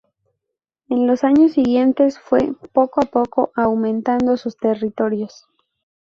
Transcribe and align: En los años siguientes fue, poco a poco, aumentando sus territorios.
En 0.89 1.05
los 1.05 1.23
años 1.23 1.51
siguientes 1.51 2.17
fue, 2.17 2.55
poco 2.73 3.01
a 3.03 3.05
poco, 3.05 3.51
aumentando 3.55 4.35
sus 4.35 4.57
territorios. 4.57 5.45